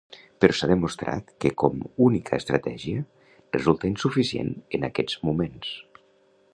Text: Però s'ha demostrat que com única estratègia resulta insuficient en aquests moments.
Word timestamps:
Però 0.43 0.53
s'ha 0.59 0.69
demostrat 0.69 1.27
que 1.45 1.51
com 1.63 1.83
única 2.07 2.39
estratègia 2.41 3.03
resulta 3.59 3.91
insuficient 3.93 4.53
en 4.79 4.89
aquests 4.93 5.23
moments. 5.31 5.77